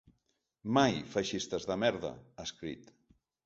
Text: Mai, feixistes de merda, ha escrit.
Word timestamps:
Mai, 0.77 0.95
feixistes 1.17 1.69
de 1.73 1.79
merda, 1.85 2.13
ha 2.37 2.51
escrit. 2.53 2.95